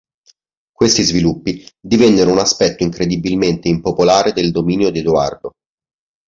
[0.71, 5.51] Questi sviluppi divennero un aspetto incredibilmente impopolare del dominio di Edoardo.